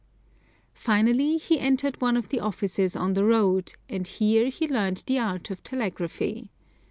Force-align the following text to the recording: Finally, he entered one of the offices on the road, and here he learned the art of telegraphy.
Finally, 0.73 1.37
he 1.37 1.59
entered 1.59 2.01
one 2.01 2.17
of 2.17 2.29
the 2.29 2.39
offices 2.39 2.95
on 2.95 3.13
the 3.13 3.23
road, 3.23 3.75
and 3.87 4.07
here 4.07 4.47
he 4.49 4.67
learned 4.67 5.03
the 5.05 5.19
art 5.19 5.51
of 5.51 5.61
telegraphy. 5.61 6.49